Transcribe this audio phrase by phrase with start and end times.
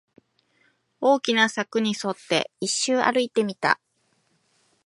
[0.99, 3.79] 大きな柵に沿って、一周歩いてみた